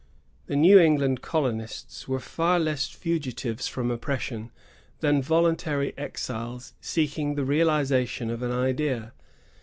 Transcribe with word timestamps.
The 0.47 0.55
New 0.55 0.79
England 0.79 1.21
colonists 1.21 2.07
were 2.07 2.19
far 2.19 2.59
less 2.59 2.87
fugitives 2.89 3.67
from 3.67 3.91
oppression 3.91 4.49
than 4.99 5.21
voluntary 5.21 5.93
exiles 5.95 6.73
seeking 6.81 7.35
the 7.35 7.45
realization 7.45 8.31
of 8.31 8.41
an 8.41 8.51
idea. 8.51 9.13